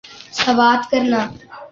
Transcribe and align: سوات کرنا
سوات 0.39 0.81
کرنا 0.91 1.21